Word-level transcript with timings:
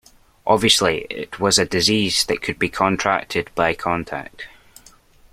Obviously, 0.47 1.05
it 1.11 1.39
was 1.39 1.59
a 1.59 1.65
disease 1.65 2.25
that 2.25 2.41
could 2.41 2.57
be 2.57 2.69
contracted 2.69 3.51
by 3.53 3.75
contact. 3.75 4.47